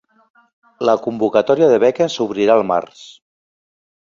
La 0.89 0.95
convocatòria 1.07 1.67
de 1.73 1.77
beques 1.85 2.17
s'obrirà 2.17 2.57
al 2.59 2.67
març 2.73 3.07